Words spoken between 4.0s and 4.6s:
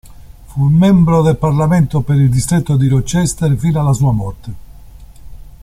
morte.